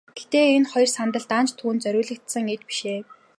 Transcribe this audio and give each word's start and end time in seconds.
Гэхдээ 0.15 0.45
энэ 0.57 0.69
хоёр 0.71 0.89
сандал 0.97 1.25
даанч 1.29 1.49
түүнд 1.59 1.79
зориулагдсан 1.83 2.45
эд 2.53 2.61
биш 2.67 2.79
ээ. 2.93 2.99